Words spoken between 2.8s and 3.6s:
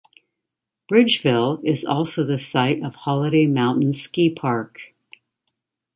of Holiday